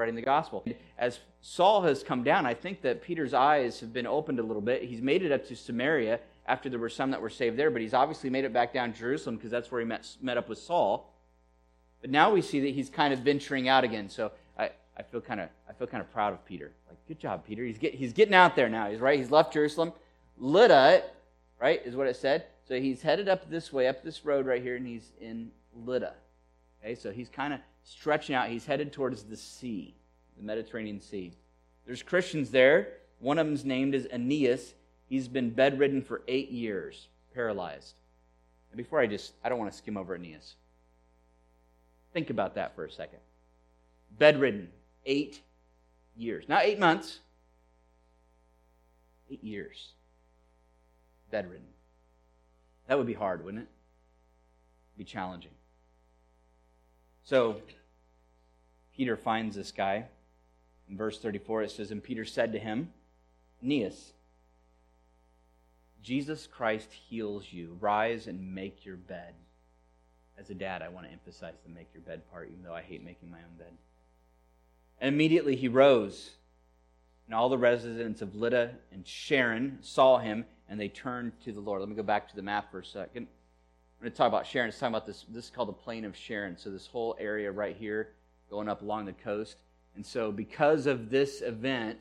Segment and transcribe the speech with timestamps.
[0.00, 0.64] spreading the gospel.
[0.98, 4.62] As Saul has come down, I think that Peter's eyes have been opened a little
[4.62, 4.82] bit.
[4.82, 7.82] He's made it up to Samaria after there were some that were saved there, but
[7.82, 10.48] he's obviously made it back down to Jerusalem because that's where he met, met up
[10.48, 11.12] with Saul.
[12.00, 14.08] But now we see that he's kind of venturing out again.
[14.08, 16.72] So I, I feel kind of I feel kind of proud of Peter.
[16.88, 17.62] Like, good job, Peter.
[17.62, 18.88] He's get, he's getting out there now.
[18.88, 19.18] He's right.
[19.18, 19.92] He's left Jerusalem.
[20.38, 21.02] Lydda,
[21.60, 22.46] right, is what it said.
[22.66, 25.50] So he's headed up this way, up this road right here, and he's in
[25.84, 26.14] Lydda.
[26.82, 28.48] Okay, so he's kind of stretching out.
[28.48, 29.94] He's headed towards the sea,
[30.36, 31.32] the Mediterranean Sea.
[31.86, 32.88] There's Christians there.
[33.18, 34.74] One of them's named as Aeneas.
[35.08, 37.94] He's been bedridden for eight years, paralyzed.
[38.70, 40.54] And before I just, I don't want to skim over Aeneas.
[42.12, 43.18] Think about that for a second.
[44.18, 44.68] Bedridden,
[45.06, 45.42] eight
[46.16, 46.48] years.
[46.48, 47.20] Not eight months,
[49.30, 49.92] eight years.
[51.30, 51.66] Bedridden.
[52.88, 53.68] That would be hard, wouldn't it?
[54.90, 55.52] It'd be challenging.
[57.24, 57.60] So,
[58.96, 60.06] Peter finds this guy.
[60.88, 62.92] In verse 34, it says, And Peter said to him,
[63.62, 64.12] Aeneas,
[66.02, 67.76] Jesus Christ heals you.
[67.80, 69.34] Rise and make your bed.
[70.38, 72.82] As a dad, I want to emphasize the make your bed part, even though I
[72.82, 73.72] hate making my own bed.
[75.00, 76.30] And immediately he rose,
[77.26, 81.60] and all the residents of Lydda and Sharon saw him, and they turned to the
[81.60, 81.80] Lord.
[81.80, 83.28] Let me go back to the map for a second.
[84.00, 84.70] I'm going to talk about Sharon.
[84.70, 85.26] It's talking about this.
[85.28, 86.56] This is called the Plain of Sharon.
[86.56, 88.08] So this whole area right here,
[88.48, 89.58] going up along the coast.
[89.94, 91.98] And so, because of this event,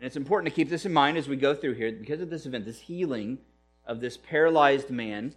[0.00, 2.28] and it's important to keep this in mind as we go through here, because of
[2.28, 3.38] this event, this healing
[3.86, 5.32] of this paralyzed man,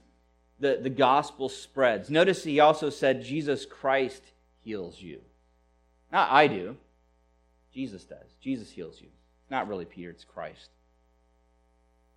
[0.60, 2.10] the, the gospel spreads.
[2.10, 4.24] Notice he also said, Jesus Christ
[4.62, 5.22] heals you.
[6.12, 6.78] Not I do.
[7.72, 8.38] Jesus does.
[8.42, 9.10] Jesus heals you.
[9.52, 10.70] Not really Peter, it's Christ.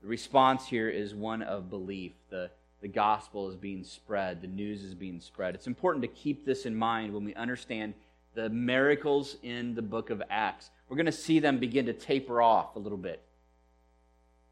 [0.00, 2.12] The response here is one of belief.
[2.30, 5.54] The, the gospel is being spread, the news is being spread.
[5.54, 7.94] It's important to keep this in mind when we understand
[8.34, 10.70] the miracles in the book of Acts.
[10.88, 13.22] We're going to see them begin to taper off a little bit.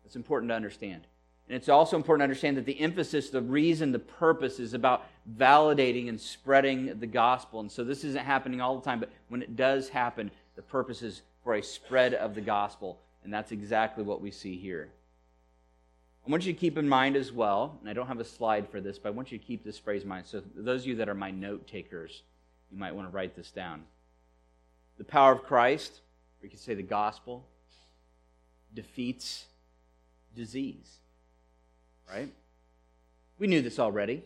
[0.04, 1.06] It's important to understand.
[1.48, 5.06] And it's also important to understand that the emphasis, the reason, the purpose is about
[5.36, 7.60] validating and spreading the gospel.
[7.60, 11.02] And so this isn't happening all the time, but when it does happen, the purpose
[11.02, 12.98] is for a spread of the gospel.
[13.22, 14.88] And that's exactly what we see here.
[16.26, 18.68] I want you to keep in mind as well, and I don't have a slide
[18.70, 20.24] for this, but I want you to keep this phrase in mind.
[20.26, 22.22] So, those of you that are my note takers,
[22.70, 23.82] you might want to write this down.
[24.96, 26.00] The power of Christ,
[26.40, 27.46] or you could say the gospel,
[28.72, 29.44] defeats
[30.34, 30.98] disease.
[32.10, 32.32] Right?
[33.38, 34.24] We knew this already.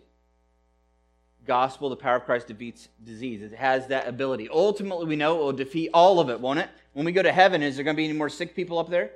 [1.46, 3.42] Gospel, the power of Christ defeats disease.
[3.42, 4.48] It has that ability.
[4.50, 6.68] Ultimately, we know it will defeat all of it, won't it?
[6.92, 8.88] When we go to heaven, is there going to be any more sick people up
[8.88, 9.10] there?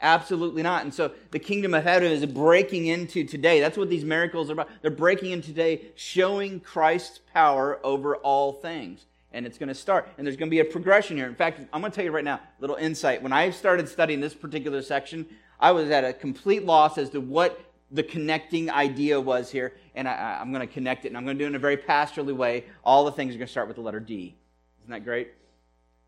[0.00, 0.84] Absolutely not.
[0.84, 3.60] And so the kingdom of heaven is breaking into today.
[3.60, 4.68] That's what these miracles are about.
[4.80, 9.06] They're breaking in today, showing Christ's power over all things.
[9.32, 10.08] And it's going to start.
[10.16, 11.26] And there's going to be a progression here.
[11.26, 13.22] In fact, I'm going to tell you right now, a little insight.
[13.22, 15.26] When I started studying this particular section,
[15.58, 17.60] I was at a complete loss as to what
[17.90, 19.74] the connecting idea was here.
[19.96, 21.08] And I, am going to connect it.
[21.08, 22.66] And I'm going to do it in a very pastorally way.
[22.84, 24.36] All the things are going to start with the letter D.
[24.82, 25.32] Isn't that great?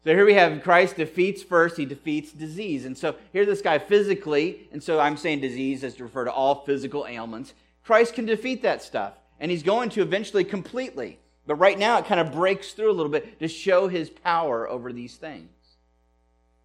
[0.03, 2.87] So here we have Christ defeats first, he defeats disease.
[2.87, 6.33] And so here's this guy physically, and so I'm saying disease as to refer to
[6.33, 7.53] all physical ailments.
[7.85, 11.19] Christ can defeat that stuff, and he's going to eventually completely.
[11.47, 14.69] But right now it kind of breaks through a little bit to show his power
[14.69, 15.51] over these things.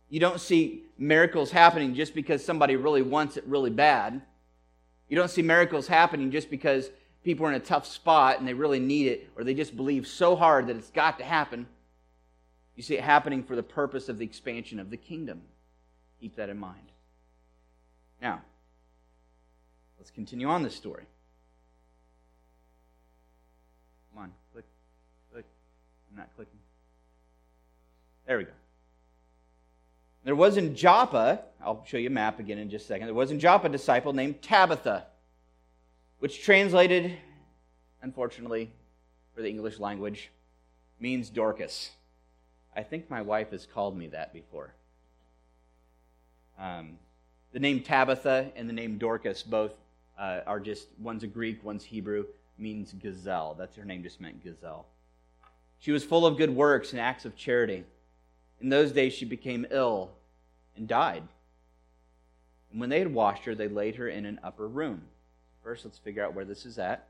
[0.09, 4.22] You don't see miracles happening just because somebody really wants it really bad.
[5.09, 6.90] You don't see miracles happening just because
[7.25, 10.07] people are in a tough spot and they really need it, or they just believe
[10.07, 11.68] so hard that it's got to happen.
[12.75, 15.41] You see it happening for the purpose of the expansion of the kingdom.
[16.19, 16.91] Keep that in mind.
[18.22, 18.41] Now,
[19.97, 21.06] let's continue on this story.
[24.13, 24.66] Come on, click,
[25.31, 25.46] click.
[26.12, 26.59] I'm not clicking.
[28.25, 28.52] There we go.
[30.24, 33.07] There was in Joppa, I'll show you a map again in just a second.
[33.07, 35.06] There was in Joppa a disciple named Tabitha,
[36.18, 37.16] which translated,
[38.02, 38.72] unfortunately,
[39.36, 40.31] for the English language,
[41.00, 41.92] means Dorcas.
[42.75, 44.74] I think my wife has called me that before.
[46.60, 46.98] Um,
[47.54, 49.72] the name Tabitha and the name Dorcas both
[50.19, 52.25] uh, are just one's a Greek, one's Hebrew,
[52.57, 53.56] means gazelle.
[53.57, 54.86] That's her name, just meant gazelle.
[55.80, 57.83] She was full of good works and acts of charity.
[58.62, 60.12] In those days, she became ill
[60.75, 61.24] and died.
[62.72, 65.01] And when they had washed her, they laid her in an upper room.
[65.63, 67.07] First, let's figure out where this is at.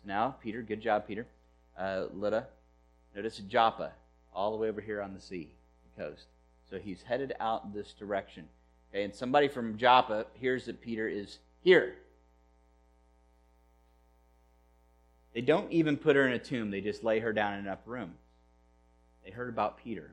[0.00, 1.26] So now, Peter, good job, Peter.
[1.78, 2.46] Uh, Lydda,
[3.14, 3.92] notice Joppa
[4.34, 5.52] all the way over here on the sea,
[5.96, 6.26] the coast.
[6.70, 8.48] So he's headed out this direction.
[8.90, 11.94] Okay, and somebody from Joppa hears that Peter is here.
[15.34, 17.68] They don't even put her in a tomb, they just lay her down in an
[17.68, 18.14] upper room.
[19.24, 20.12] They heard about Peter.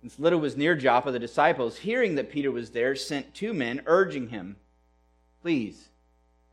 [0.00, 3.82] Since Lydda was near Joppa, the disciples, hearing that Peter was there, sent two men,
[3.86, 4.56] urging him,
[5.42, 5.88] Please,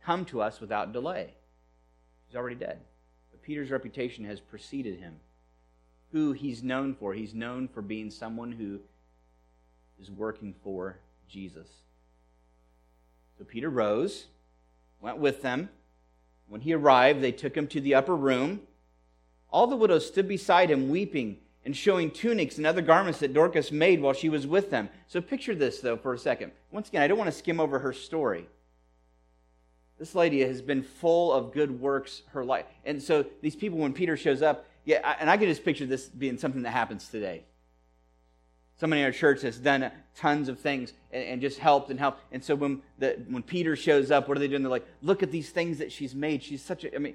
[0.04, 1.34] come to us without delay.
[2.26, 2.78] He's already dead.
[3.44, 5.16] Peter's reputation has preceded him.
[6.12, 7.12] Who he's known for?
[7.12, 8.80] He's known for being someone who
[10.00, 10.98] is working for
[11.28, 11.68] Jesus.
[13.38, 14.26] So Peter rose,
[15.00, 15.68] went with them.
[16.48, 18.60] When he arrived, they took him to the upper room.
[19.50, 23.72] All the widows stood beside him, weeping and showing tunics and other garments that Dorcas
[23.72, 24.88] made while she was with them.
[25.06, 26.52] So picture this, though, for a second.
[26.70, 28.46] Once again, I don't want to skim over her story.
[29.98, 32.66] This lady has been full of good works her life.
[32.84, 36.06] And so these people, when Peter shows up, yeah, and I can just picture this
[36.06, 37.44] being something that happens today.
[38.76, 42.20] Somebody in our church has done tons of things and, and just helped and helped.
[42.32, 44.62] And so when, the, when Peter shows up, what are they doing?
[44.62, 46.42] They're like, look at these things that she's made.
[46.42, 47.14] She's such a, I mean,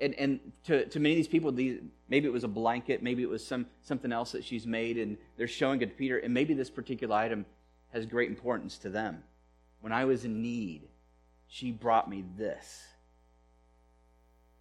[0.00, 3.22] and, and to, to many of these people, these, maybe it was a blanket, maybe
[3.22, 6.34] it was some, something else that she's made, and they're showing it to Peter, and
[6.34, 7.46] maybe this particular item
[7.92, 9.22] has great importance to them.
[9.80, 10.88] When I was in need,
[11.48, 12.82] she brought me this.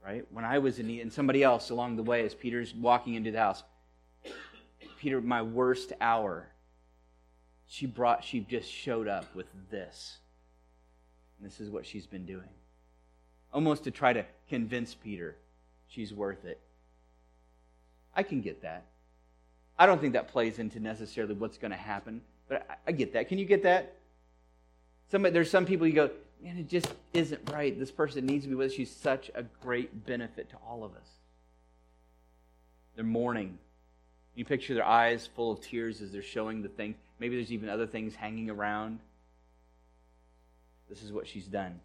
[0.04, 0.26] Right?
[0.32, 3.32] When I was in need, and somebody else along the way, as Peter's walking into
[3.32, 3.64] the house,
[5.00, 6.48] Peter, my worst hour,
[7.68, 10.18] she brought, she just showed up with this.
[11.38, 12.50] And this is what she's been doing
[13.54, 15.38] almost to try to convince Peter
[15.88, 16.60] she's worth it.
[18.16, 18.86] I can get that.
[19.78, 23.14] I don't think that plays into necessarily what's going to happen, but I, I, get
[23.14, 23.28] that.
[23.28, 23.96] Can you get that?
[25.10, 26.10] Somebody, there's some people you go,
[26.44, 27.78] man, it just isn't right.
[27.78, 28.76] This person needs to be with us.
[28.76, 31.08] She's such a great benefit to all of us.
[32.96, 33.58] They're mourning.
[34.36, 36.96] You picture their eyes full of tears as they're showing the things.
[37.20, 39.00] Maybe there's even other things hanging around.
[40.90, 41.80] This is what she's done.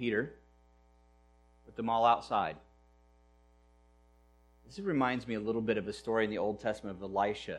[0.00, 0.32] Peter,
[1.66, 2.56] put them all outside.
[4.66, 7.58] This reminds me a little bit of a story in the Old Testament of Elisha.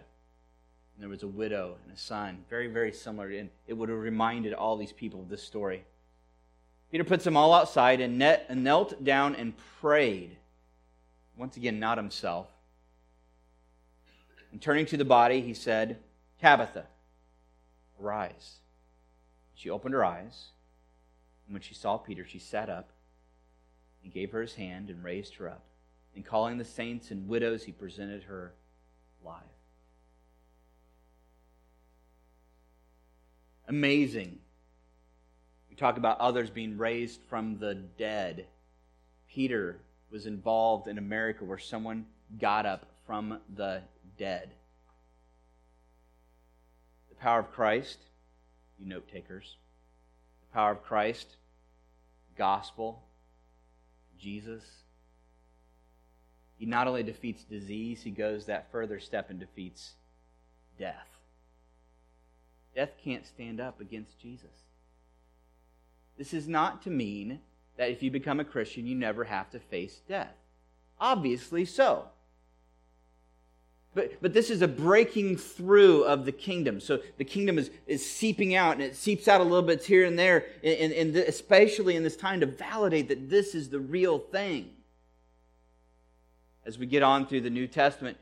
[1.01, 3.31] And there was a widow and a son, very, very similar.
[3.31, 5.83] And it would have reminded all these people of this story.
[6.91, 10.37] Peter puts them all outside and, knelt down and prayed.
[11.35, 12.45] Once again, not himself.
[14.51, 15.97] And turning to the body, he said,
[16.39, 16.85] Tabitha,
[17.99, 18.57] arise.
[19.55, 20.49] She opened her eyes
[21.47, 22.91] and when she saw Peter, she sat up
[24.03, 25.63] and gave her his hand and raised her up.
[26.15, 28.53] And calling the saints and widows, he presented her
[29.23, 29.41] alive.
[33.71, 34.37] Amazing.
[35.69, 38.47] We talk about others being raised from the dead.
[39.29, 39.79] Peter
[40.11, 42.05] was involved in a miracle where someone
[42.37, 43.81] got up from the
[44.17, 44.49] dead.
[47.07, 47.99] The power of Christ,
[48.77, 49.55] you note takers,
[50.41, 51.37] the power of Christ
[52.37, 53.01] gospel,
[54.19, 54.65] Jesus,
[56.57, 59.93] he not only defeats disease, he goes that further step and defeats
[60.77, 61.10] death.
[62.75, 64.49] Death can't stand up against Jesus.
[66.17, 67.39] This is not to mean
[67.77, 70.35] that if you become a Christian, you never have to face death.
[70.99, 72.05] Obviously so.
[73.93, 76.79] But, but this is a breaking through of the kingdom.
[76.79, 80.05] So the kingdom is, is seeping out, and it seeps out a little bit here
[80.05, 84.17] and there, and, and especially in this time to validate that this is the real
[84.17, 84.69] thing.
[86.65, 88.17] As we get on through the New Testament,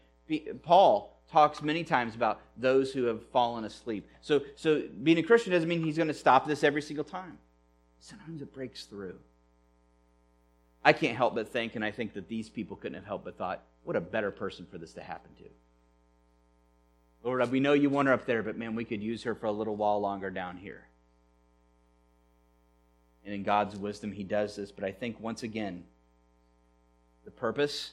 [0.64, 4.08] Paul talks many times about those who have fallen asleep.
[4.22, 7.38] So, so being a Christian doesn't mean he's going to stop this every single time.
[8.00, 9.16] Sometimes it breaks through.
[10.84, 13.38] I can't help but think, and I think that these people couldn't have helped but
[13.38, 15.44] thought, what a better person for this to happen to.
[17.24, 19.48] Lord, we know you want her up there, but man, we could use her for
[19.48, 20.86] a little while longer down here.
[23.26, 24.72] And in God's wisdom, He does this.
[24.72, 25.84] But I think once again,
[27.26, 27.92] the purpose,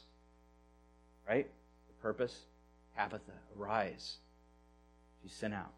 [1.28, 1.48] right?
[1.88, 2.42] The purpose,
[2.96, 4.16] Tabitha, arise.
[5.22, 5.72] She's sent out.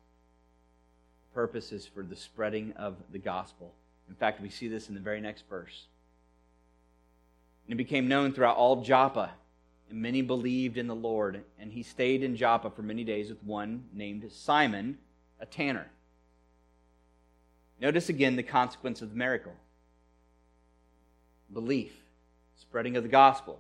[1.31, 3.75] The purpose is for the spreading of the gospel.
[4.09, 5.87] In fact, we see this in the very next verse.
[7.67, 9.33] And it became known throughout all Joppa
[9.91, 11.43] and many believed in the Lord.
[11.59, 14.99] And he stayed in Joppa for many days with one named Simon,
[15.41, 15.89] a tanner.
[17.81, 19.55] Notice again the consequence of the miracle
[21.53, 21.93] belief,
[22.61, 23.59] spreading of the gospel.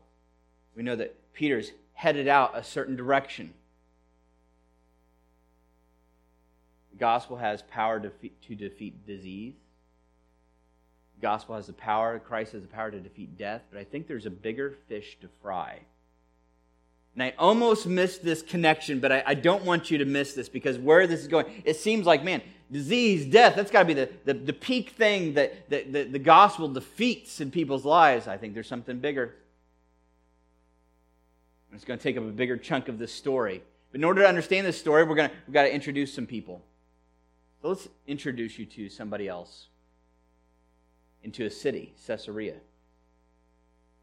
[0.76, 3.52] We know that Peter's headed out a certain direction.
[6.92, 9.54] The gospel has power to defeat, to defeat disease.
[11.18, 14.06] The gospel has the power, Christ has the power to defeat death, but I think
[14.06, 15.80] there's a bigger fish to fry.
[17.14, 20.48] And I almost missed this connection, but I, I, don't want you to miss this
[20.48, 23.94] because where this is going, it seems like, man, disease, death, that's got to be
[23.94, 28.28] the, the, the, peak thing that, that, that the gospel defeats in people's lives.
[28.28, 29.34] I think there's something bigger.
[31.72, 33.62] It's going to take up a bigger chunk of this story.
[33.92, 36.26] But in order to understand this story, we're going to, we've got to introduce some
[36.26, 36.62] people.
[37.62, 39.66] So let's introduce you to somebody else,
[41.22, 42.56] into a city, Caesarea.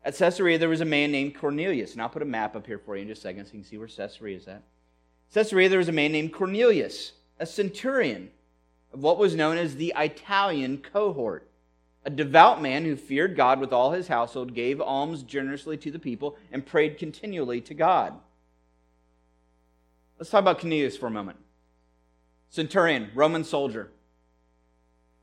[0.03, 1.93] At Caesarea, there was a man named Cornelius.
[1.93, 3.59] And I'll put a map up here for you in just a second so you
[3.59, 4.61] can see where Caesarea is at.
[5.33, 8.29] Caesarea, there was a man named Cornelius, a centurion
[8.93, 11.49] of what was known as the Italian cohort.
[12.05, 15.99] A devout man who feared God with all his household, gave alms generously to the
[15.99, 18.13] people, and prayed continually to God.
[20.17, 21.39] Let's talk about Cornelius for a moment.
[22.49, 23.91] Centurion, Roman soldier.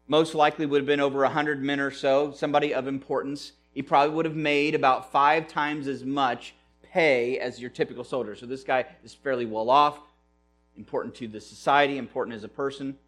[0.09, 4.15] Most likely would have been over 100 men or so, somebody of importance he probably
[4.15, 8.37] would have made about five times as much pay as your typical soldier.
[8.37, 9.99] So this guy is fairly well off,
[10.77, 12.99] important to the society, important as a person.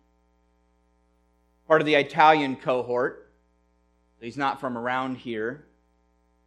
[1.69, 3.24] Part of the Italian cohort.
[4.25, 5.65] He's not from around here.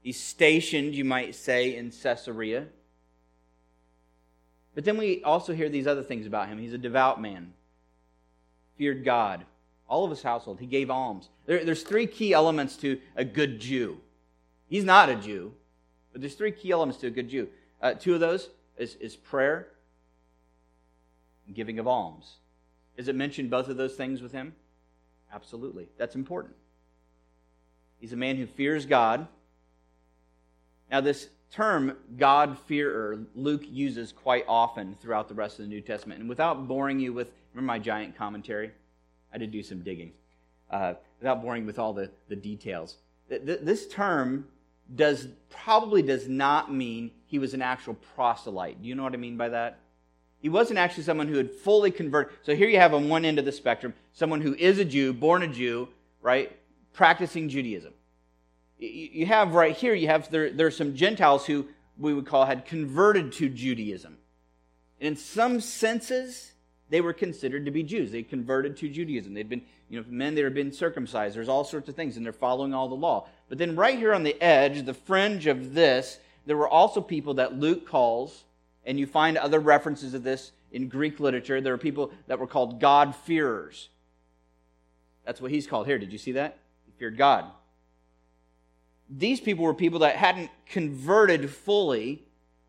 [0.01, 2.67] He's stationed, you might say, in Caesarea.
[4.75, 6.59] But then we also hear these other things about him.
[6.59, 7.53] He's a devout man,
[8.77, 9.43] feared God,
[9.87, 10.59] all of his household.
[10.59, 11.29] He gave alms.
[11.45, 13.97] There, there's three key elements to a good Jew.
[14.69, 15.53] He's not a Jew,
[16.11, 17.47] but there's three key elements to a good Jew.
[17.81, 19.67] Uh, two of those is, is prayer
[21.47, 22.35] and giving of alms.
[22.97, 24.55] Is it mentioned both of those things with him?
[25.33, 25.89] Absolutely.
[25.97, 26.55] That's important.
[27.99, 29.27] He's a man who fears God.
[30.91, 36.19] Now, this term, God-fearer, Luke uses quite often throughout the rest of the New Testament.
[36.19, 38.71] And without boring you with, remember my giant commentary?
[39.33, 40.11] I did do some digging.
[40.69, 42.97] Uh, without boring with all the, the details.
[43.29, 44.47] This term
[44.95, 48.81] does probably does not mean he was an actual proselyte.
[48.81, 49.79] Do you know what I mean by that?
[50.39, 52.37] He wasn't actually someone who had fully converted.
[52.43, 55.13] So here you have on one end of the spectrum someone who is a Jew,
[55.13, 55.89] born a Jew,
[56.21, 56.55] right,
[56.97, 57.93] practicing Judaism.
[58.79, 62.45] You have right here, you have there, there are some Gentiles who we would call
[62.45, 64.17] had converted to Judaism.
[64.99, 66.51] And in some senses,
[66.89, 68.11] they were considered to be Jews.
[68.11, 69.33] They converted to Judaism.
[69.33, 71.35] They'd been, you know, men that had been circumcised.
[71.35, 73.27] There's all sorts of things, and they're following all the law.
[73.47, 77.35] But then right here on the edge, the fringe of this, there were also people
[77.35, 78.43] that Luke calls,
[78.85, 81.61] and you find other references of this in Greek literature.
[81.61, 83.89] There are people that were called God-fearers.
[85.25, 85.99] That's what he's called here.
[85.99, 86.57] Did you see that?
[86.97, 87.45] Feared God.
[89.09, 92.23] These people were people that hadn't converted fully,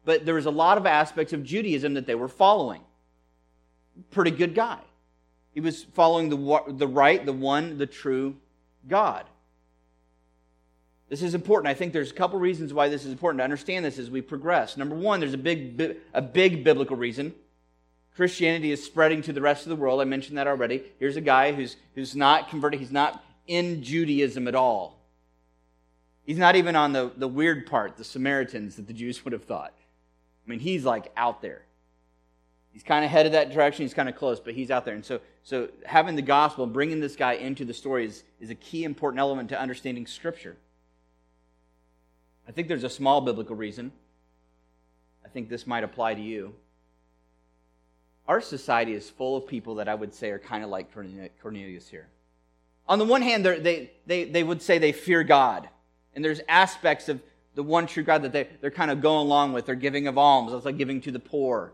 [0.04, 2.82] but there was a lot of aspects of Judaism that they were following
[4.10, 4.78] pretty good guy.
[5.52, 8.36] He was following the, the right, the one, the true
[8.86, 9.24] God.
[11.08, 11.68] This is important.
[11.68, 14.20] I think there's a couple reasons why this is important to understand this as we
[14.20, 14.76] progress.
[14.76, 17.34] Number one, there's a big, a big biblical reason.
[18.14, 20.00] Christianity is spreading to the rest of the world.
[20.00, 20.82] I mentioned that already.
[20.98, 24.98] Here's a guy who's, who's not converted, he's not in Judaism at all.
[26.24, 29.44] He's not even on the, the weird part, the Samaritans that the Jews would have
[29.44, 29.72] thought.
[30.46, 31.62] I mean, he's like out there.
[32.70, 33.84] He's kind of headed that direction.
[33.84, 34.94] He's kind of close, but he's out there.
[34.94, 38.50] And so, so having the gospel, and bringing this guy into the story is, is
[38.50, 40.56] a key important element to understanding Scripture.
[42.46, 43.90] I think there's a small biblical reason.
[45.24, 46.54] I think this might apply to you.
[48.26, 51.88] Our society is full of people that I would say are kind of like Cornelius
[51.88, 52.06] here.
[52.88, 55.68] On the one hand, they, they, they would say they fear God,
[56.14, 57.20] and there's aspects of
[57.54, 59.66] the one true God that they, they're kind of going along with.
[59.66, 60.52] They're giving of alms.
[60.52, 61.72] It's like giving to the poor.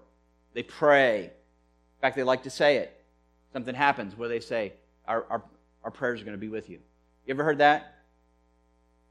[0.54, 1.24] They pray.
[1.24, 3.04] In fact, they like to say it.
[3.52, 4.72] Something happens where they say,
[5.06, 5.42] Our, our,
[5.84, 6.78] our prayers are going to be with you.
[7.26, 7.94] You ever heard that?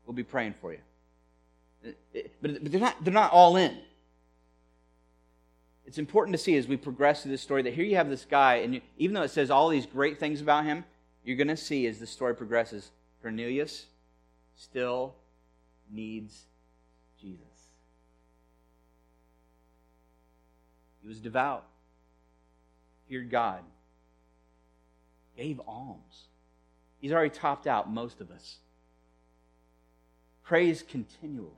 [0.05, 0.79] We'll be praying for you.
[1.85, 3.77] Uh, uh, but, but they're, not, they're not all in.
[5.85, 8.25] It's important to see as we progress through this story that here you have this
[8.25, 10.85] guy, and you, even though it says all these great things about him,
[11.23, 13.85] you're going to see as the story progresses, Cornelius
[14.55, 15.15] still
[15.91, 16.43] needs
[17.19, 17.39] Jesus.
[21.01, 21.65] He was devout,
[23.07, 23.61] feared God,
[25.37, 26.27] gave alms.
[26.99, 28.57] He's already topped out most of us.
[30.43, 31.51] Prays continually.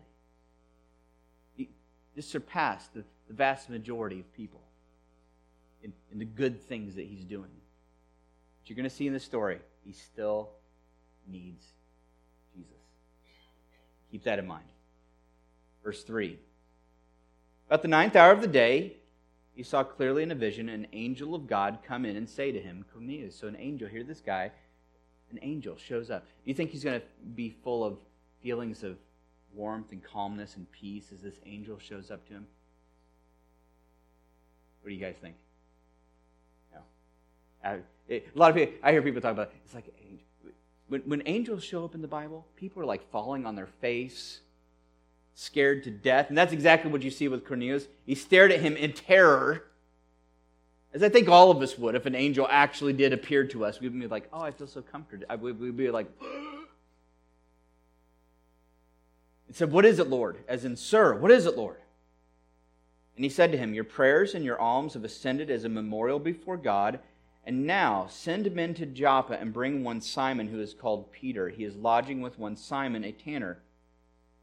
[1.55, 1.69] He
[2.15, 4.62] just surpassed the, the vast majority of people
[5.84, 7.50] in, in the good things that he's doing.
[8.65, 10.50] But you're going to see in the story, he still
[11.27, 11.63] needs
[12.55, 12.74] Jesus.
[14.10, 14.65] Keep that in mind.
[15.84, 16.39] Verse 3.
[17.67, 18.98] About the ninth hour of the day,
[19.53, 22.60] he saw clearly in a vision an angel of God come in and say to
[22.60, 23.36] him, Cornelius.
[23.36, 24.50] So an angel, here this guy,
[25.29, 26.25] an angel shows up.
[26.25, 27.05] Do you think he's going to
[27.36, 28.00] be full of
[28.41, 28.98] feelings of
[29.53, 32.48] warmth and calmness and peace as this angel shows up to him?
[34.81, 35.36] What do you guys think?
[36.74, 36.79] No.
[37.63, 37.77] Uh,
[38.08, 39.86] It, a lot of people, I hear people talk about it's like
[40.88, 44.42] when, when angels show up in the Bible, people are like falling on their face,
[45.34, 46.30] scared to death.
[46.30, 47.88] And that's exactly what you see with Cornelius.
[48.06, 49.66] He stared at him in terror,
[50.94, 53.80] as I think all of us would if an angel actually did appear to us.
[53.80, 55.26] We'd be like, oh, I feel so comforted.
[55.42, 56.08] We'd be like,
[59.48, 60.38] He said, What is it, Lord?
[60.48, 61.78] As in, Sir, what is it, Lord?
[63.16, 66.20] And he said to him, Your prayers and your alms have ascended as a memorial
[66.20, 67.00] before God.
[67.46, 71.50] And now send men to Joppa and bring one Simon who is called Peter.
[71.50, 73.60] He is lodging with one Simon, a tanner,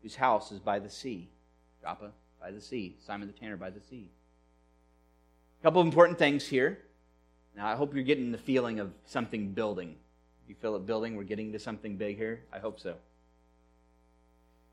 [0.02, 1.28] whose house is by the sea.
[1.82, 2.96] Joppa, by the sea.
[3.04, 4.08] Simon the tanner, by the sea.
[5.60, 6.78] A couple of important things here.
[7.56, 9.96] Now, I hope you're getting the feeling of something building.
[10.48, 11.16] You feel it building?
[11.16, 12.42] We're getting to something big here?
[12.52, 12.94] I hope so.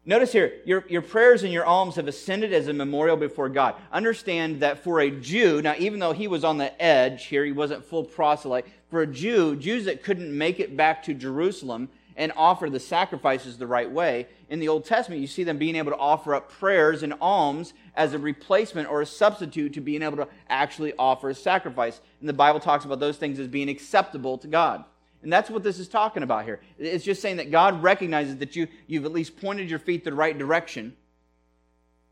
[0.10, 3.76] Notice here, your, your prayers and your alms have ascended as a memorial before God.
[3.92, 7.52] Understand that for a Jew, now even though he was on the edge here, he
[7.52, 12.32] wasn't full proselyte, for a Jew, Jews that couldn't make it back to Jerusalem and
[12.36, 15.92] offer the sacrifices the right way, in the Old Testament, you see them being able
[15.92, 20.18] to offer up prayers and alms as a replacement or a substitute to being able
[20.18, 22.02] to actually offer a sacrifice.
[22.20, 24.86] And the Bible talks about those things as being acceptable to God.
[25.22, 26.62] And that's what this is talking about here.
[26.78, 30.14] It's just saying that God recognizes that you, you've at least pointed your feet the
[30.14, 30.96] right direction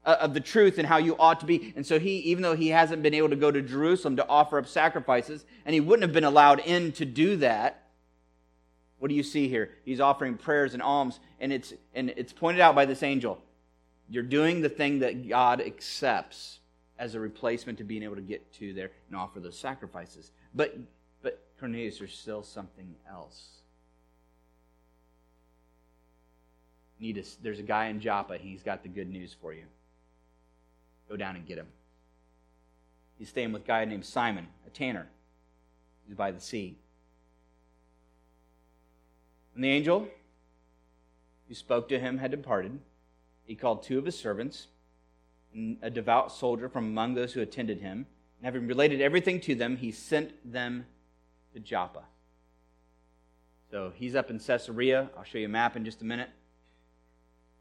[0.06, 1.74] uh, of the truth and how you ought to be.
[1.76, 4.58] And so he, even though he hasn't been able to go to Jerusalem to offer
[4.58, 7.84] up sacrifices, and he wouldn't have been allowed in to do that,
[9.00, 9.70] what do you see here?
[9.86, 13.40] He's offering prayers and alms, and it's, and it's pointed out by this angel.
[14.10, 16.60] You're doing the thing that God accepts
[16.98, 20.32] as a replacement to being able to get to there and offer those sacrifices.
[20.56, 20.76] But
[21.60, 23.50] Cornelius, there's still something else.
[27.00, 28.38] Need a, there's a guy in Joppa.
[28.38, 29.64] He's got the good news for you.
[31.10, 31.68] Go down and get him.
[33.18, 35.08] He's staying with a guy named Simon, a tanner.
[36.08, 36.78] He's by the sea.
[39.56, 40.08] And the angel
[41.48, 42.80] who spoke to him had departed.
[43.46, 44.68] He called two of his servants,
[45.54, 48.06] and a devout soldier from among those who attended him.
[48.38, 50.86] And having related everything to them, he sent them
[51.58, 52.04] to Joppa.
[53.72, 55.10] So he's up in Caesarea.
[55.18, 56.30] I'll show you a map in just a minute.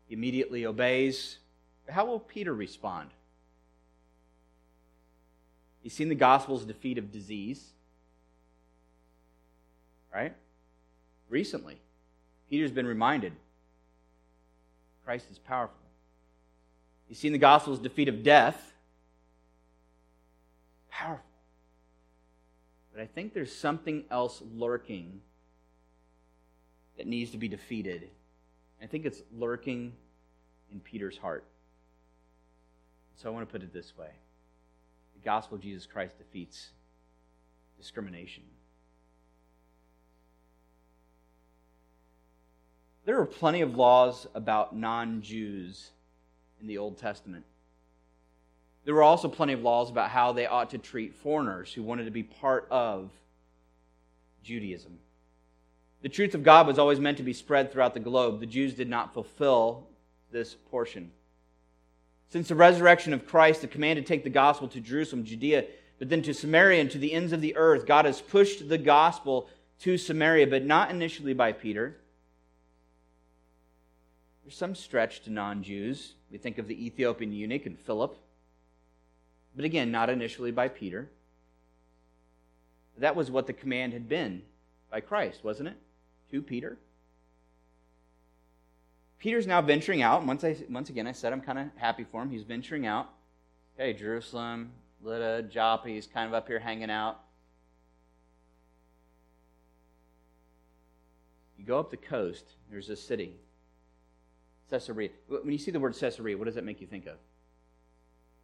[0.06, 1.38] He immediately obeys.
[1.88, 3.10] How will Peter respond?
[5.82, 7.72] He's seen the gospel's defeat of disease.
[10.14, 10.34] Right?
[11.28, 11.78] Recently,
[12.50, 13.32] Peter's been reminded
[15.04, 15.76] Christ is powerful.
[17.08, 18.72] He's seen the gospel's defeat of death.
[20.90, 21.24] Powerful.
[22.96, 25.20] But I think there's something else lurking
[26.96, 28.08] that needs to be defeated.
[28.82, 29.92] I think it's lurking
[30.72, 31.44] in Peter's heart.
[33.16, 34.08] So I want to put it this way
[35.14, 36.70] the gospel of Jesus Christ defeats
[37.76, 38.44] discrimination.
[43.04, 45.90] There are plenty of laws about non Jews
[46.62, 47.44] in the Old Testament.
[48.86, 52.04] There were also plenty of laws about how they ought to treat foreigners who wanted
[52.04, 53.10] to be part of
[54.44, 55.00] Judaism.
[56.02, 58.38] The truth of God was always meant to be spread throughout the globe.
[58.38, 59.88] The Jews did not fulfill
[60.30, 61.10] this portion.
[62.28, 65.64] Since the resurrection of Christ, the command to take the gospel to Jerusalem, Judea,
[65.98, 68.78] but then to Samaria and to the ends of the earth, God has pushed the
[68.78, 69.48] gospel
[69.80, 71.96] to Samaria, but not initially by Peter.
[74.44, 76.14] There's some stretch to non Jews.
[76.30, 78.16] We think of the Ethiopian eunuch and Philip
[79.56, 81.08] but again, not initially by Peter.
[82.98, 84.42] That was what the command had been
[84.90, 85.76] by Christ, wasn't it?
[86.30, 86.76] To Peter.
[89.18, 90.24] Peter's now venturing out.
[90.24, 92.30] Once, I, once again, I said I'm kind of happy for him.
[92.30, 93.08] He's venturing out.
[93.78, 97.20] Hey, Jerusalem, Lydda, Joppa, he's kind of up here hanging out.
[101.58, 103.36] You go up the coast, there's a city,
[104.70, 105.10] Caesarea.
[105.28, 107.16] When you see the word Caesarea, what does that make you think of?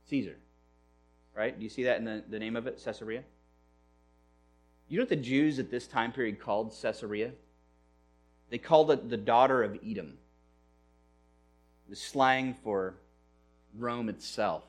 [0.08, 0.36] Caesar
[1.34, 1.56] right?
[1.56, 3.24] Do you see that in the, the name of it, Caesarea?
[4.88, 7.32] You know what the Jews at this time period called Caesarea?
[8.50, 10.18] They called it the daughter of Edom.
[11.88, 12.96] The slang for
[13.78, 14.64] Rome itself.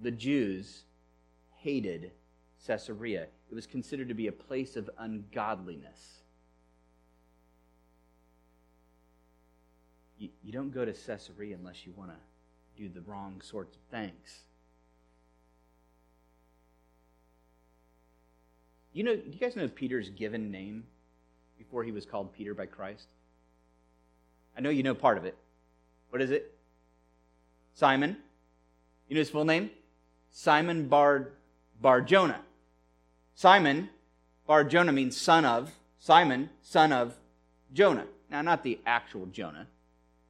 [0.00, 0.82] The Jews
[1.60, 2.10] hated
[2.66, 3.28] Caesarea.
[3.50, 6.18] It was considered to be a place of ungodliness.
[10.18, 13.82] You, you don't go to Caesarea unless you want to do the wrong sorts of
[13.90, 14.40] things.
[18.96, 20.84] You know, you guys know Peter's given name
[21.58, 23.08] before he was called Peter by Christ?
[24.56, 25.36] I know you know part of it.
[26.08, 26.54] What is it?
[27.74, 28.16] Simon.
[29.06, 29.70] You know his full name?
[30.30, 31.28] Simon Bar
[31.78, 32.40] Bar Jonah.
[33.34, 33.90] Simon,
[34.46, 37.16] Bar Jonah means son of, Simon, son of
[37.74, 38.06] Jonah.
[38.30, 39.66] Now, not the actual Jonah,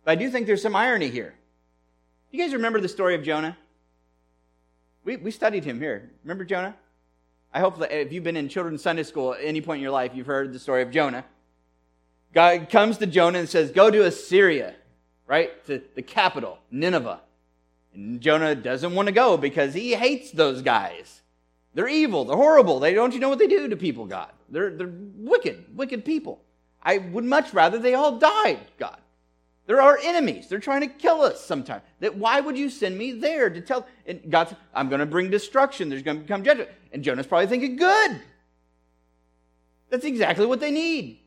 [0.05, 1.37] but I do think there's some irony here.
[2.33, 3.57] Do you guys remember the story of Jonah?
[5.05, 6.11] We, we studied him here.
[6.24, 6.74] Remember Jonah?
[7.52, 9.92] I hope that if you've been in children's Sunday school at any point in your
[9.92, 11.24] life, you've heard the story of Jonah.
[12.35, 14.74] God comes to Jonah and says, Go to Assyria,
[15.26, 15.64] right?
[15.66, 17.20] To the capital, Nineveh.
[17.94, 21.22] And Jonah doesn't want to go because he hates those guys.
[21.72, 22.24] They're evil.
[22.24, 22.80] They're horrible.
[22.80, 24.30] They don't you know what they do to people, God?
[24.48, 26.40] They're, they're wicked, wicked people.
[26.82, 28.98] I would much rather they all died, God.
[29.66, 30.48] They're our enemies.
[30.48, 31.83] They're trying to kill us sometimes.
[32.00, 33.87] That why would you send me there to tell?
[34.07, 35.88] And God said, I'm going to bring destruction.
[35.88, 36.70] There's going to become judgment.
[36.92, 38.20] And Jonah's probably thinking, good.
[39.90, 41.20] That's exactly what they need.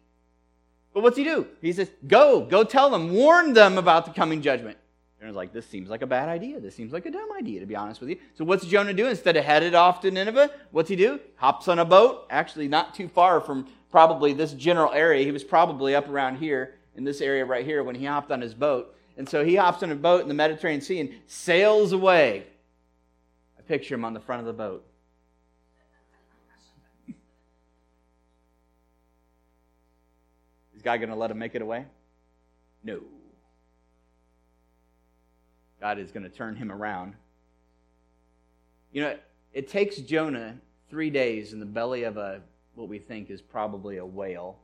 [0.94, 1.48] But what's he do?
[1.62, 4.78] He says, go, go tell them, warn them about the coming judgment.
[5.20, 6.62] Jonah's like, this seems like a bad idea.
[6.62, 8.18] This seems like a dumb idea, to be honest with you.
[8.36, 9.08] So what's Jonah do?
[9.08, 11.20] Instead of headed off to Nineveh, what's he do?
[11.36, 15.26] Hops on a boat, actually not too far from probably this general area.
[15.26, 18.42] He was probably up around here in this area right here when he hopped on
[18.42, 18.94] his boat.
[19.18, 22.46] And so he hops on a boat in the Mediterranean Sea and sails away.
[23.58, 24.86] I picture him on the front of the boat.
[30.76, 31.86] Is God going to let him make it away?
[32.84, 33.00] No.
[35.80, 37.14] God is going to turn him around.
[38.92, 39.16] You know,
[39.54, 40.58] it takes Jonah
[40.90, 42.42] three days in the belly of a
[42.76, 44.58] what we think is probably a whale.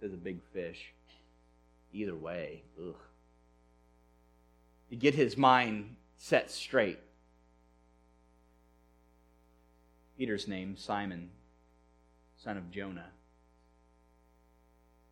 [0.00, 0.92] It a big fish
[1.92, 2.96] Either way, ugh.
[4.90, 6.98] To get his mind set straight.
[10.16, 11.30] Peter's name, Simon,
[12.36, 13.10] son of Jonah,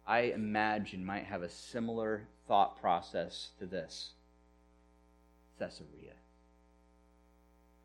[0.07, 4.11] I imagine might have a similar thought process to this
[5.59, 6.15] Caesarea.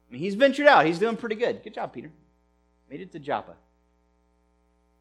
[0.10, 0.86] I mean, he's ventured out.
[0.86, 1.63] He's doing pretty good.
[1.63, 2.12] Good job, Peter.
[2.89, 3.55] Made it to Joppa.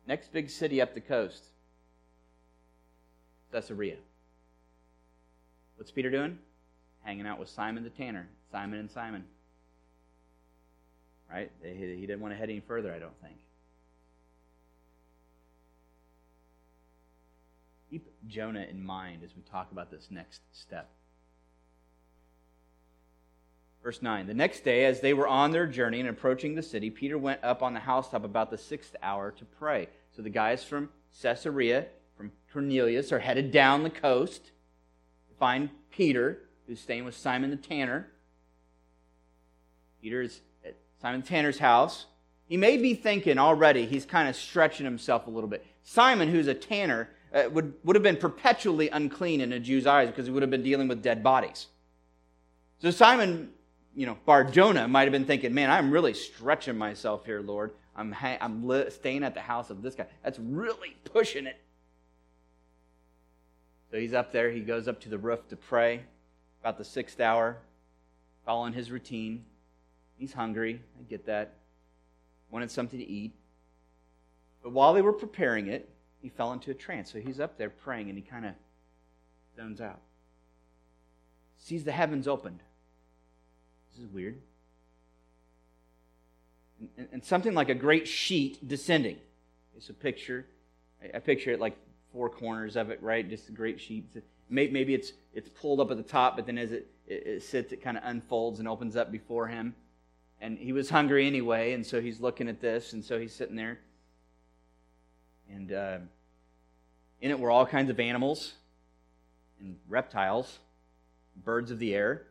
[0.07, 1.45] Next big city up the coast.
[3.55, 3.97] Caesarea.
[5.77, 6.39] What's Peter doing?
[7.05, 8.29] Hanging out with Simon the tanner.
[8.51, 9.25] Simon and Simon.
[11.31, 11.51] Right?
[11.63, 13.37] He didn't want to head any further, I don't think.
[17.91, 20.91] Keep Jonah in mind as we talk about this next step.
[23.85, 26.91] Verse 9 The next day, as they were on their journey and approaching the city,
[26.91, 29.89] Peter went up on the housetop about the sixth hour to pray.
[30.17, 30.89] So the guys from
[31.23, 31.87] Caesarea
[32.55, 36.39] Cornelius are headed down the coast to find Peter,
[36.69, 38.07] who's staying with Simon the tanner.
[40.01, 42.07] Peter is at Simon the tanner's house.
[42.47, 45.67] He may be thinking already, he's kind of stretching himself a little bit.
[45.83, 50.09] Simon, who's a tanner, uh, would, would have been perpetually unclean in a Jew's eyes
[50.09, 51.67] because he would have been dealing with dead bodies.
[52.79, 53.51] So Simon,
[53.97, 57.73] you know, Bar Jonah might have been thinking, man, I'm really stretching myself here, Lord.
[57.97, 60.07] I'm, ha- I'm li- staying at the house of this guy.
[60.23, 61.57] That's really pushing it.
[63.95, 64.51] So he's up there.
[64.51, 66.01] He goes up to the roof to pray
[66.61, 67.59] about the sixth hour,
[68.45, 69.45] following his routine.
[70.19, 70.81] He's hungry.
[70.99, 71.53] I get that.
[72.51, 73.31] Wanted something to eat.
[74.65, 75.89] But while they were preparing it,
[76.21, 77.13] he fell into a trance.
[77.13, 78.55] So he's up there praying and he kind of
[79.55, 80.01] zones out.
[81.59, 82.59] Sees the heavens opened.
[83.93, 84.41] This is weird.
[86.99, 89.19] And, and something like a great sheet descending.
[89.77, 90.47] It's a picture.
[91.01, 91.77] I, I picture it like
[92.15, 93.29] four corners of it, right?
[93.29, 94.17] Just great sheets.
[94.49, 97.73] Maybe it's it's pulled up at the top, but then as it, it, it sits,
[97.73, 99.75] it kind of unfolds and opens up before him.
[100.41, 103.57] And he was hungry anyway, and so he's looking at this, and so he's sitting
[103.57, 103.81] there.
[105.53, 105.99] And uh,
[107.21, 108.55] in it were all kinds of animals
[109.61, 110.59] and reptiles,
[111.45, 112.27] birds of the air.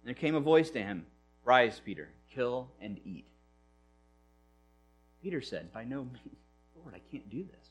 [0.00, 1.06] And there came a voice to him
[1.44, 3.26] Rise, Peter, kill and eat.
[5.22, 6.38] Peter said, By no means,
[6.76, 7.61] Lord, I can't do this.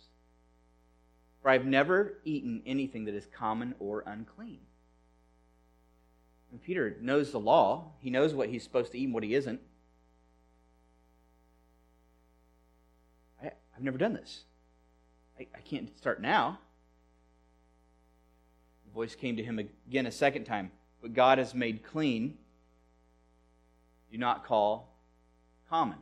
[1.42, 4.60] For I've never eaten anything that is common or unclean.
[6.52, 7.94] And Peter knows the law.
[8.00, 9.60] He knows what he's supposed to eat and what he isn't.
[13.42, 14.44] I, have never done this.
[15.40, 16.60] I, I can't start now.
[18.86, 20.72] The voice came to him again a second time.
[21.02, 22.38] But God has made clean.
[24.12, 24.94] Do not call
[25.70, 25.98] common.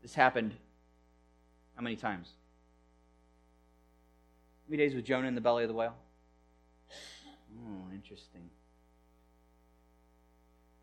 [0.00, 0.54] This happened
[1.74, 2.28] how many times?
[4.68, 5.94] Many days with Jonah in the belly of the whale?
[7.58, 8.50] Oh, interesting.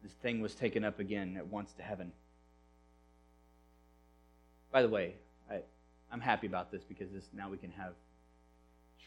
[0.01, 2.11] This thing was taken up again at once to heaven.
[4.71, 5.15] By the way,
[5.49, 5.59] I,
[6.11, 7.93] I'm happy about this because this, now we can have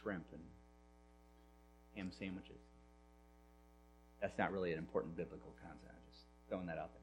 [0.00, 0.42] shrimp and
[1.94, 2.60] ham sandwiches.
[4.20, 5.90] That's not really an important biblical concept.
[5.90, 7.02] I'm just throwing that out there.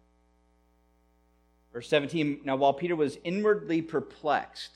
[1.74, 4.72] Verse 17 Now, while Peter was inwardly perplexed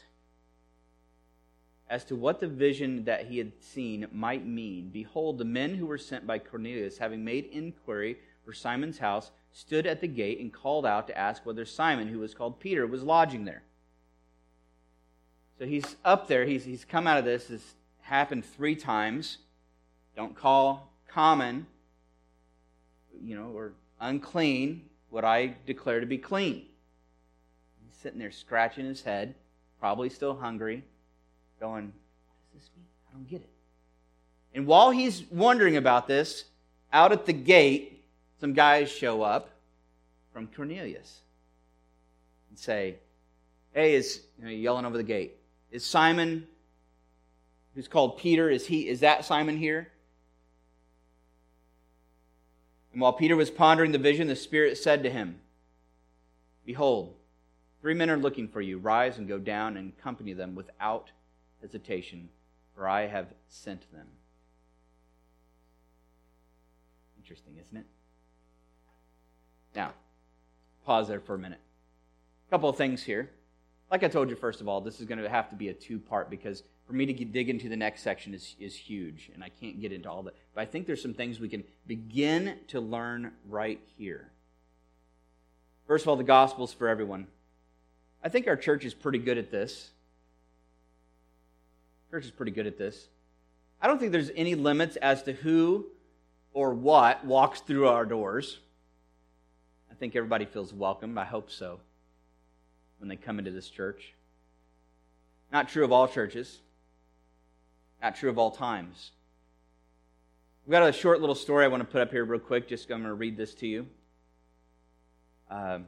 [1.89, 5.85] as to what the vision that he had seen might mean, behold, the men who
[5.85, 10.53] were sent by Cornelius, having made inquiry for Simon's house, stood at the gate and
[10.53, 13.63] called out to ask whether Simon, who was called Peter, was lodging there.
[15.57, 16.45] So he's up there.
[16.45, 17.45] He's, he's come out of this.
[17.45, 19.39] This happened three times.
[20.15, 21.65] Don't call common,
[23.21, 26.65] you know, or unclean what I declare to be clean.
[27.83, 29.35] He's sitting there scratching his head,
[29.79, 30.83] probably still hungry,
[31.59, 32.85] going, What does this mean?
[33.09, 33.49] I don't get it.
[34.53, 36.45] And while he's wondering about this,
[36.91, 38.03] out at the gate,
[38.39, 39.49] some guys show up
[40.33, 41.19] from Cornelius
[42.49, 42.95] and say,
[43.73, 45.35] Hey, is you know, yelling over the gate.
[45.71, 46.47] Is Simon,
[47.75, 49.89] who's called Peter, is he is that Simon here?
[52.97, 55.39] And while Peter was pondering the vision, the Spirit said to him,
[56.65, 57.13] Behold,
[57.79, 58.79] three men are looking for you.
[58.79, 61.11] Rise and go down and accompany them without
[61.61, 62.29] hesitation,
[62.75, 64.07] for I have sent them.
[67.17, 67.85] Interesting, isn't it?
[69.75, 69.93] Now,
[70.85, 71.59] pause there for a minute.
[72.47, 73.29] A couple of things here.
[73.91, 75.73] Like I told you, first of all, this is going to have to be a
[75.73, 79.43] two part because for me to dig into the next section is, is huge, and
[79.43, 80.35] I can't get into all that.
[80.55, 84.31] But I think there's some things we can begin to learn right here.
[85.85, 87.27] First of all, the gospel's for everyone.
[88.23, 89.91] I think our church is pretty good at this.
[92.09, 93.09] Church is pretty good at this.
[93.81, 95.87] I don't think there's any limits as to who
[96.53, 98.59] or what walks through our doors.
[99.91, 101.17] I think everybody feels welcome.
[101.17, 101.79] I hope so
[102.99, 104.13] when they come into this church.
[105.51, 106.59] Not true of all churches,
[108.01, 109.11] not true of all times.
[110.65, 112.67] We've got a short little story I want to put up here real quick.
[112.67, 113.87] Just I'm going to read this to you.
[115.49, 115.85] Um,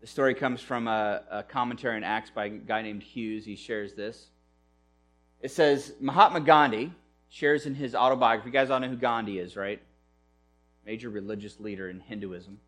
[0.00, 3.44] the story comes from a, a commentary on Acts by a guy named Hughes.
[3.44, 4.28] He shares this.
[5.40, 6.92] It says Mahatma Gandhi
[7.28, 8.48] shares in his autobiography.
[8.48, 9.80] You guys all know who Gandhi is, right?
[10.84, 12.58] Major religious leader in Hinduism.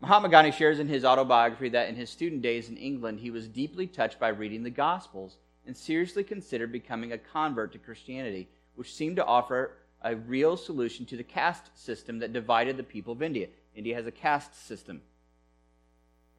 [0.00, 3.48] Mahatma Gandhi shares in his autobiography that in his student days in England, he was
[3.48, 8.94] deeply touched by reading the Gospels and seriously considered becoming a convert to Christianity, which
[8.94, 13.22] seemed to offer a real solution to the caste system that divided the people of
[13.22, 13.48] India.
[13.74, 15.02] India has a caste system.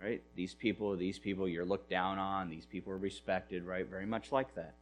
[0.01, 0.23] Right?
[0.35, 3.85] These people, these people you're looked down on, these people are respected, right?
[3.85, 4.75] Very much like that.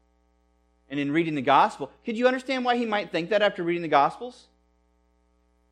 [0.89, 3.81] And in reading the gospel, could you understand why he might think that after reading
[3.81, 4.47] the gospels?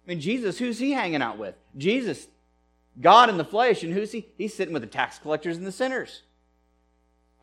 [0.05, 1.55] I mean, Jesus, who's he hanging out with?
[1.77, 2.27] Jesus
[3.01, 4.27] God in the flesh, and who's he?
[4.37, 6.21] He's sitting with the tax collectors and the sinners.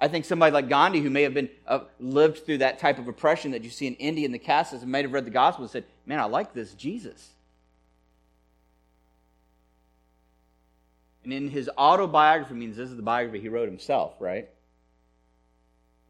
[0.00, 3.06] I think somebody like Gandhi, who may have been uh, lived through that type of
[3.06, 5.64] oppression that you see in India and the castes, and might have read the gospel
[5.64, 7.30] and said, "Man, I like this Jesus."
[11.24, 14.48] And in his autobiography, means this is the biography he wrote himself, right?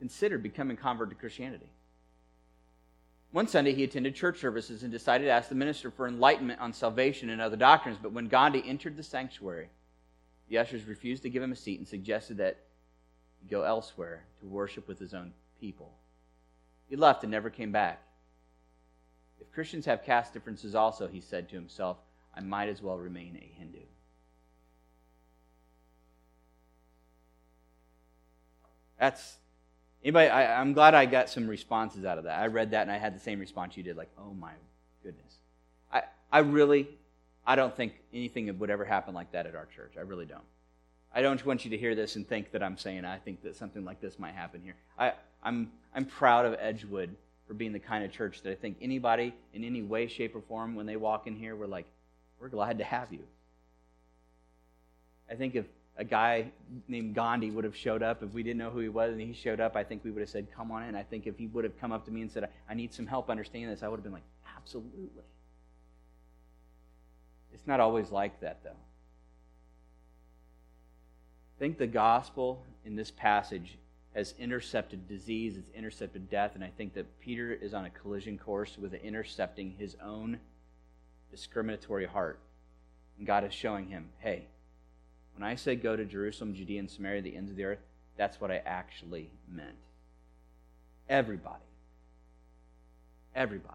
[0.03, 1.71] Considered becoming convert to Christianity.
[3.31, 6.73] One Sunday, he attended church services and decided to ask the minister for enlightenment on
[6.73, 7.99] salvation and other doctrines.
[8.03, 9.69] But when Gandhi entered the sanctuary,
[10.49, 12.59] the ushers refused to give him a seat and suggested that
[13.41, 15.93] he go elsewhere to worship with his own people.
[16.89, 18.03] He left and never came back.
[19.41, 21.99] If Christians have caste differences also, he said to himself,
[22.35, 23.85] I might as well remain a Hindu.
[28.99, 29.37] That's
[30.05, 32.41] Anybody, I, am glad I got some responses out of that.
[32.41, 34.53] I read that and I had the same response you did, like, oh my
[35.05, 35.37] goodness.
[35.93, 36.89] I, I really,
[37.47, 39.95] I don't think anything would ever happen like that at our church.
[39.97, 40.43] I really don't.
[41.15, 43.55] I don't want you to hear this and think that I'm saying I think that
[43.55, 44.75] something like this might happen here.
[44.99, 45.13] I,
[45.43, 47.15] I'm, I'm proud of Edgewood
[47.47, 50.41] for being the kind of church that I think anybody in any way, shape, or
[50.41, 51.87] form, when they walk in here, we're like,
[52.41, 53.25] we're glad to have you.
[55.31, 56.51] I think if a guy
[56.89, 59.35] named Gandhi would have showed up if we didn't know who he was and he
[59.35, 60.95] showed up, I think we would have said, Come on in.
[60.95, 63.07] I think if he would have come up to me and said, I need some
[63.07, 64.23] help understanding this, I would have been like,
[64.57, 65.25] Absolutely.
[67.53, 68.71] It's not always like that, though.
[71.57, 73.77] I think the gospel in this passage
[74.15, 78.39] has intercepted disease, it's intercepted death, and I think that Peter is on a collision
[78.39, 80.39] course with intercepting his own
[81.31, 82.41] discriminatory heart.
[83.19, 84.47] And God is showing him, hey,
[85.35, 87.81] when I say go to Jerusalem, Judea, and Samaria, the ends of the earth,
[88.17, 89.77] that's what I actually meant.
[91.09, 91.65] Everybody.
[93.35, 93.75] Everybody.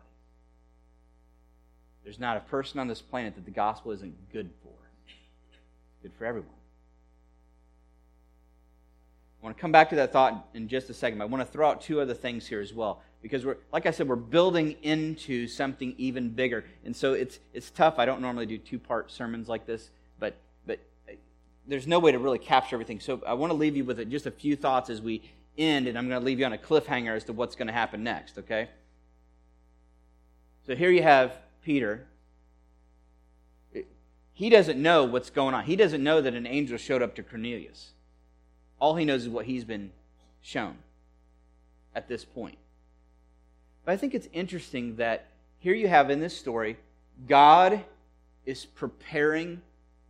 [2.04, 4.70] There's not a person on this planet that the gospel isn't good for.
[5.08, 6.50] It's good for everyone.
[9.41, 11.20] I want to come back to that thought in just a second.
[11.20, 13.86] but I want to throw out two other things here as well because we're like
[13.86, 16.65] I said we're building into something even bigger.
[16.86, 18.00] And so it's it's tough.
[18.00, 19.89] I don't normally do two-part sermons like this,
[20.20, 20.38] but
[21.67, 22.99] there's no way to really capture everything.
[22.99, 25.21] So I want to leave you with just a few thoughts as we
[25.58, 27.73] end, and I'm going to leave you on a cliffhanger as to what's going to
[27.73, 28.69] happen next, okay?
[30.65, 32.08] So here you have Peter.
[34.34, 35.63] He doesn't know what's going on.
[35.65, 37.91] He doesn't know that an angel showed up to Cornelius.
[38.80, 39.91] All he knows is what he's been
[40.41, 40.75] shown
[41.95, 42.58] at this point.
[43.84, 45.27] But I think it's interesting that
[45.60, 46.77] here you have in this story,
[47.27, 47.84] God
[48.45, 49.62] is preparing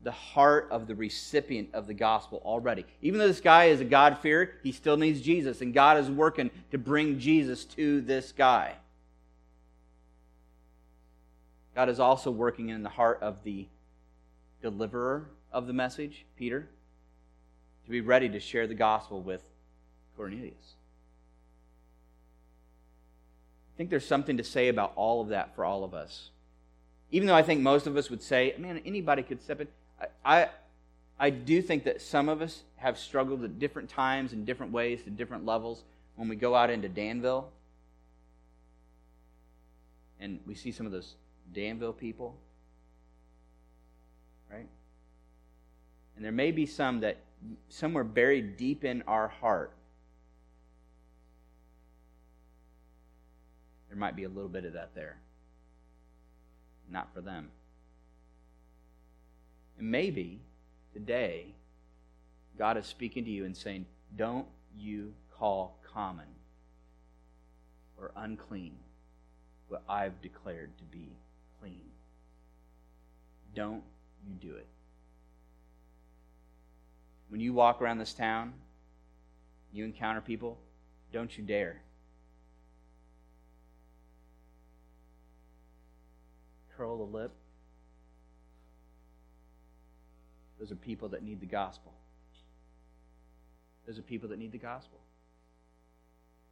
[0.08, 2.86] the heart of the recipient of the gospel already.
[3.02, 6.50] Even though this guy is a God-fearer, he still needs Jesus, and God is working
[6.72, 8.76] to bring Jesus to this guy.
[11.76, 13.68] God is also working in the heart of the
[14.62, 16.70] deliverer of the message, Peter,
[17.84, 19.44] to be ready to share the gospel with
[20.16, 20.76] Cornelius.
[23.76, 26.30] I think there's something to say about all of that for all of us.
[27.12, 29.68] Even though I think most of us would say, man, anybody could step in.
[30.24, 30.50] I,
[31.20, 35.02] I, do think that some of us have struggled at different times in different ways
[35.04, 35.84] to different levels
[36.16, 37.50] when we go out into Danville
[40.20, 41.16] and we see some of those
[41.54, 42.36] Danville people,
[44.52, 44.68] right?
[46.16, 47.18] And there may be some that
[47.70, 49.72] somewhere buried deep in our heart,
[53.90, 55.18] there might be a little bit of that there.
[56.90, 57.50] Not for them.
[59.78, 60.42] And maybe
[60.94, 61.54] today,
[62.58, 63.86] God is speaking to you and saying,
[64.16, 66.26] Don't you call common
[68.00, 68.76] or unclean
[69.68, 71.10] what I've declared to be
[71.60, 71.82] clean.
[73.54, 73.84] Don't
[74.26, 74.68] you do it.
[77.30, 78.54] When you walk around this town,
[79.74, 80.58] you encounter people,
[81.12, 81.82] don't you dare.
[86.78, 87.32] Curl the lip.
[90.60, 91.92] Those are people that need the gospel.
[93.86, 95.00] Those are people that need the gospel.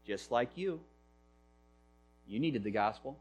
[0.06, 0.80] Just like you.
[2.28, 3.18] You needed the gospel.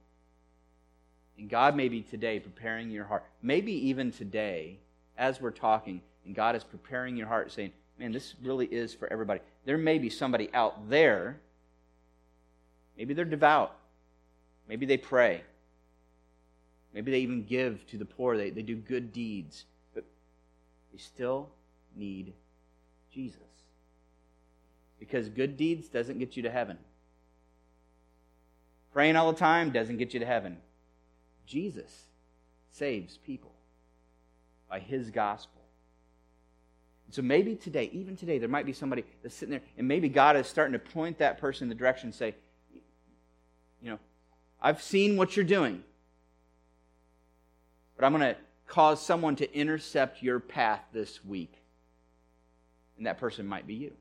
[1.38, 3.24] And God may be today preparing your heart.
[3.42, 4.78] Maybe even today,
[5.18, 9.12] as we're talking, and God is preparing your heart, saying, Man, this really is for
[9.12, 9.40] everybody.
[9.64, 11.36] There may be somebody out there,
[12.98, 13.76] maybe they're devout,
[14.68, 15.42] maybe they pray,
[16.92, 19.64] maybe they even give to the poor, they, they do good deeds,
[20.94, 21.48] they still
[21.96, 22.34] need
[23.12, 23.40] Jesus.
[25.00, 26.78] Because good deeds doesn't get you to heaven.
[28.92, 30.58] Praying all the time doesn't get you to heaven.
[31.46, 32.04] Jesus
[32.70, 33.50] saves people
[34.70, 35.62] by his gospel.
[37.06, 40.08] And so maybe today, even today, there might be somebody that's sitting there, and maybe
[40.08, 42.36] God is starting to point that person in the direction and say,
[43.82, 43.98] you know,
[44.62, 45.82] I've seen what you're doing,
[47.96, 51.52] but I'm going to cause someone to intercept your path this week.
[52.96, 53.92] And that person might be you.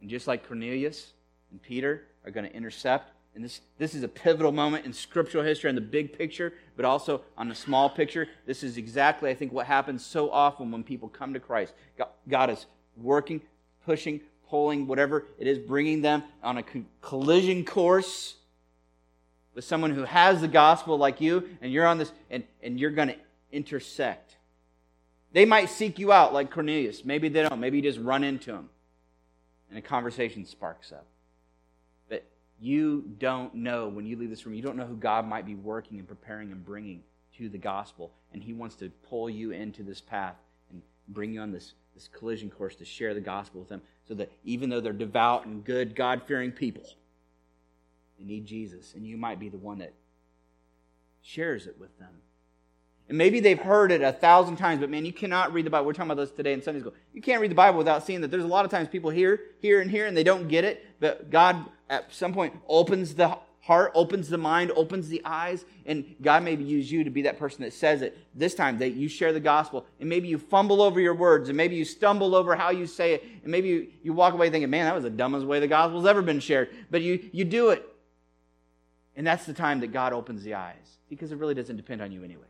[0.00, 1.12] And just like Cornelius
[1.50, 5.42] and Peter are going to intercept and this, this is a pivotal moment in scriptural
[5.42, 8.28] history on the big picture, but also on the small picture.
[8.46, 11.72] This is exactly, I think, what happens so often when people come to Christ.
[11.96, 13.40] God, God is working,
[13.86, 16.64] pushing, pulling, whatever it is, bringing them on a
[17.00, 18.36] collision course
[19.54, 22.90] with someone who has the gospel like you, and you're on this, and, and you're
[22.90, 23.16] going to
[23.50, 24.36] intersect.
[25.32, 27.04] They might seek you out like Cornelius.
[27.04, 27.60] Maybe they don't.
[27.60, 28.68] Maybe you just run into them,
[29.68, 31.06] and a conversation sparks up
[32.08, 32.24] But
[32.60, 35.54] you don't know when you leave this room, you don't know who God might be
[35.54, 37.02] working and preparing and bringing
[37.38, 38.12] to the gospel.
[38.32, 40.36] And He wants to pull you into this path
[40.70, 44.14] and bring you on this, this collision course to share the gospel with them so
[44.14, 46.84] that even though they're devout and good, God fearing people,
[48.18, 48.94] they need Jesus.
[48.94, 49.92] And you might be the one that
[51.22, 52.22] shares it with them
[53.12, 55.86] and maybe they've heard it a thousand times, but man, you cannot read the Bible.
[55.86, 56.94] We're talking about this today in Sunday school.
[57.12, 59.38] You can't read the Bible without seeing that there's a lot of times people hear,
[59.60, 60.86] hear, and hear, and they don't get it.
[60.98, 66.14] But God, at some point, opens the heart, opens the mind, opens the eyes, and
[66.22, 68.16] God maybe use you to be that person that says it.
[68.34, 71.56] This time, that you share the gospel, and maybe you fumble over your words, and
[71.56, 74.70] maybe you stumble over how you say it, and maybe you, you walk away thinking,
[74.70, 76.70] man, that was the dumbest way the gospel's ever been shared.
[76.90, 77.86] But you, you do it.
[79.16, 82.12] And that's the time that God opens the eyes, because it really doesn't depend on
[82.12, 82.46] you anyway.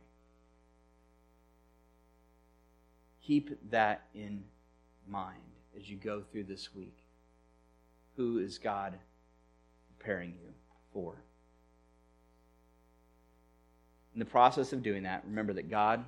[3.21, 4.43] Keep that in
[5.07, 5.39] mind
[5.77, 6.97] as you go through this week.
[8.15, 8.93] Who is God
[9.97, 10.53] preparing you
[10.93, 11.15] for?
[14.13, 16.05] In the process of doing that, remember that God,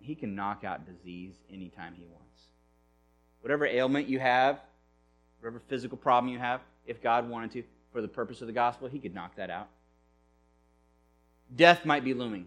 [0.00, 2.22] He can knock out disease anytime He wants.
[3.40, 4.60] Whatever ailment you have,
[5.40, 7.62] whatever physical problem you have, if God wanted to,
[7.96, 9.68] for the purpose of the gospel, He could knock that out.
[11.56, 12.46] Death might be looming.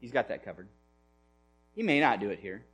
[0.00, 0.68] He's got that covered.
[1.74, 2.64] He may not do it here.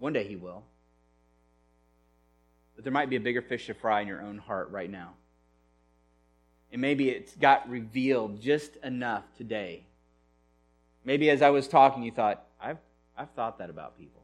[0.00, 0.64] One day he will.
[2.76, 5.14] But there might be a bigger fish to fry in your own heart right now.
[6.72, 9.84] And maybe it's got revealed just enough today.
[11.06, 12.76] Maybe as I was talking, you thought, I've,
[13.16, 14.19] I've thought that about people.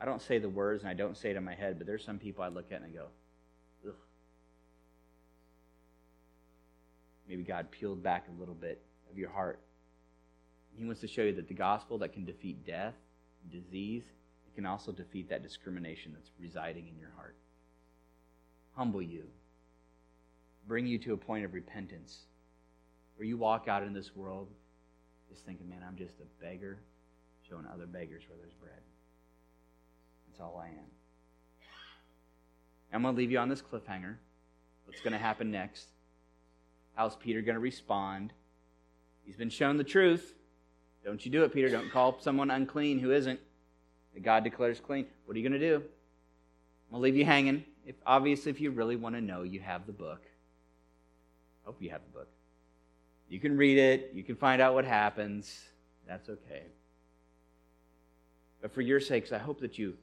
[0.00, 2.04] I don't say the words and I don't say it in my head, but there's
[2.04, 3.06] some people I look at and I go,
[3.86, 3.94] ugh.
[7.28, 9.60] Maybe God peeled back a little bit of your heart.
[10.76, 12.94] He wants to show you that the gospel that can defeat death,
[13.50, 14.04] disease,
[14.46, 17.36] it can also defeat that discrimination that's residing in your heart.
[18.74, 19.24] Humble you,
[20.66, 22.20] bring you to a point of repentance
[23.16, 24.48] where you walk out in this world
[25.28, 26.78] just thinking, man, I'm just a beggar
[27.48, 28.80] showing other beggars where there's bread.
[30.40, 30.74] All I am.
[32.92, 34.16] I'm going to leave you on this cliffhanger.
[34.84, 35.86] What's going to happen next?
[36.94, 38.32] How's Peter going to respond?
[39.24, 40.34] He's been shown the truth.
[41.04, 41.68] Don't you do it, Peter.
[41.68, 43.38] Don't call someone unclean who isn't.
[44.14, 45.06] That God declares clean.
[45.24, 45.76] What are you going to do?
[45.76, 47.64] I'm going to leave you hanging.
[47.86, 50.20] If obviously, if you really want to know, you have the book.
[51.64, 52.28] I hope you have the book.
[53.28, 54.10] You can read it.
[54.14, 55.64] You can find out what happens.
[56.08, 56.64] That's okay.
[58.60, 59.94] But for your sakes, I hope that you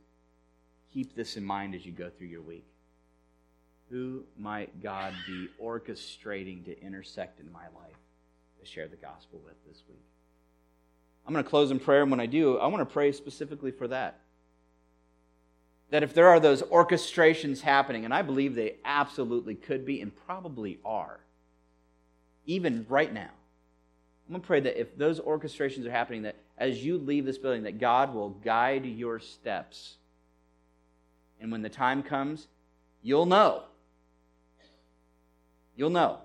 [0.97, 2.65] keep this in mind as you go through your week.
[3.91, 7.99] Who might God be orchestrating to intersect in my life
[8.59, 10.01] to share the gospel with this week?
[11.27, 13.69] I'm going to close in prayer, and when I do, I want to pray specifically
[13.69, 14.21] for that.
[15.91, 20.11] That if there are those orchestrations happening, and I believe they absolutely could be and
[20.25, 21.19] probably are,
[22.47, 23.29] even right now,
[24.27, 27.37] I'm going to pray that if those orchestrations are happening, that as you leave this
[27.37, 29.97] building, that God will guide your steps.
[31.39, 32.47] And when the time comes,
[33.01, 33.63] you'll know.
[35.75, 36.19] You'll know.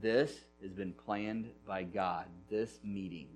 [0.00, 3.28] This has been planned by God, this meeting.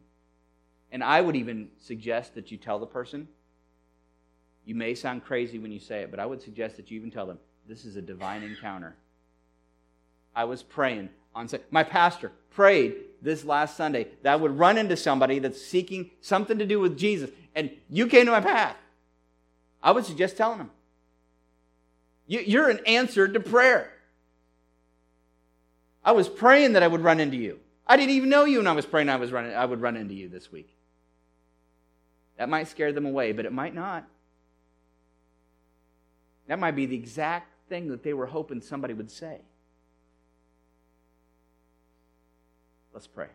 [0.92, 3.28] And I would even suggest that you tell the person.
[4.64, 7.10] You may sound crazy when you say it, but I would suggest that you even
[7.10, 8.96] tell them this is a divine encounter.
[10.34, 14.96] I was praying on my pastor prayed this last Sunday that I would run into
[14.96, 18.76] somebody that's seeking something to do with Jesus, and you came to my path.
[19.82, 20.70] I would suggest telling them.
[22.26, 23.92] You're an answer to prayer.
[26.04, 27.58] I was praying that I would run into you.
[27.86, 29.96] I didn't even know you when I was praying I was running I would run
[29.96, 30.74] into you this week.
[32.36, 34.06] That might scare them away, but it might not.
[36.46, 39.40] That might be the exact thing that they were hoping somebody would say.
[42.94, 43.28] Let's pray.